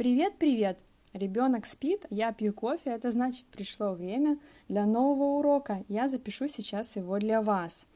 [0.00, 0.82] Привет-привет!
[1.12, 5.84] Ребенок спит, я пью кофе, это значит пришло время для нового урока.
[5.88, 7.86] Я запишу сейчас его для вас.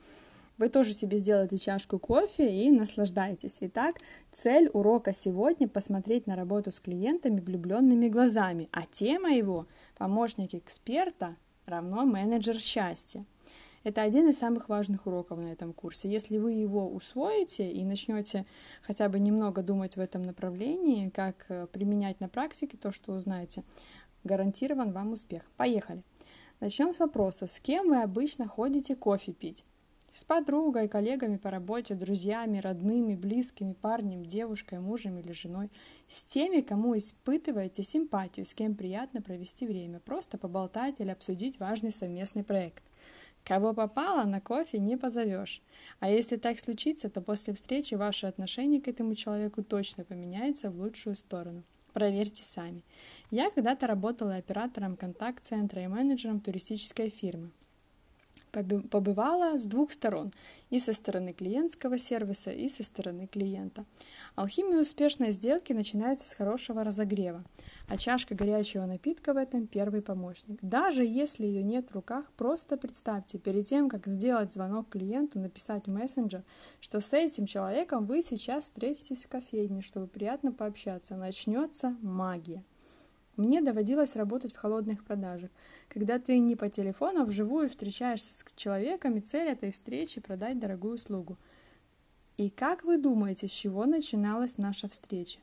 [0.59, 3.56] Вы тоже себе сделайте чашку кофе и наслаждайтесь.
[3.62, 9.66] Итак, цель урока сегодня– посмотреть на работу с клиентами влюбленными глазами, а тема его–
[9.96, 13.25] помощник эксперта равно менеджер счастья.
[13.85, 16.11] Это один из самых важных уроков на этом курсе.
[16.11, 18.46] Если вы его усвоите и начнете
[18.80, 23.63] хотя бы немного думать в этом направлении, как э, применять на практике то, что узнаете,
[24.25, 25.43] гарантирован вам успех.
[25.58, 26.03] Поехали!
[26.61, 29.67] Начнем с вопроса, с кем вы обычно ходите кофе пить?
[30.14, 35.69] С подругой, коллегами по работе, друзьями, родными, близкими, парнем, девушкой, мужем или женой.
[36.08, 41.92] С теми, кому испытываете симпатию, с кем приятно провести время, просто поболтать или обсудить важный
[41.92, 42.84] совместный проект.
[43.44, 45.61] Кого попало, на кофе не позовешь.
[46.00, 50.80] А если так случится, то после встречи ваше отношение к этому человеку точно поменяется в
[50.80, 51.62] лучшую сторону.
[51.92, 52.83] Проверьте сами.
[53.30, 57.50] Я когда-то работала оператором контакт-центра и менеджером туристической фирмы
[58.62, 60.32] побывала с двух сторон,
[60.70, 63.84] и со стороны клиентского сервиса, и со стороны клиента.
[64.36, 67.44] Алхимия успешной сделки начинается с хорошего разогрева,
[67.86, 70.58] а чашка горячего напитка в этом первый помощник.
[70.62, 75.86] Даже если ее нет в руках, просто представьте, перед тем, как сделать звонок клиенту, написать
[75.86, 76.44] в мессенджер,
[76.80, 81.16] что с этим человеком вы сейчас встретитесь в кофейне, чтобы приятно пообщаться.
[81.16, 82.62] Начнется магия.
[83.36, 85.50] Мне доводилось работать в холодных продажах,
[85.88, 90.60] когда ты не по телефону, а вживую встречаешься с человеком, и цель этой встречи– продать
[90.60, 91.36] дорогую услугу.
[92.36, 95.41] И как вы думаете, с чего начиналась наша встреча?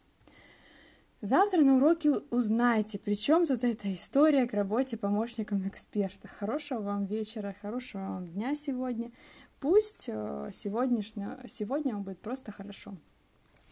[1.21, 6.27] Завтра на уроке узнаете, при чем тут эта история к работе помощником эксперта.
[6.27, 9.11] Хорошего вам вечера, хорошего вам дня сегодня.
[9.59, 12.95] Пусть э, сегодняшнее, сегодня вам будет просто хорошо.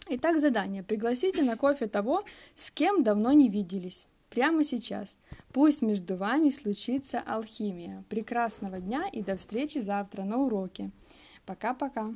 [0.08, 0.84] Итак, задание.
[0.84, 4.08] Пригласите на кофе того, с кем давно не виделись.
[4.30, 5.18] Прямо сейчас.
[5.52, 8.04] Пусть между вами случится алхимия.
[8.10, 10.92] Прекрасного дня и до встречи завтра на уроке.
[11.48, 12.14] Пока-пока.